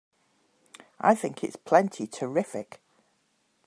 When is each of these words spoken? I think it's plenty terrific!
I 0.99 1.13
think 1.13 1.43
it's 1.43 1.55
plenty 1.57 2.07
terrific! 2.07 2.81